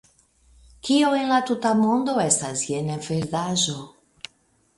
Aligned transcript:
Kio 0.87 1.11
en 1.17 1.29
la 1.33 1.37
tuta 1.49 1.73
mondo 1.81 2.15
estas 2.25 2.65
jena 2.71 2.97
verdaĵo? 3.11 3.79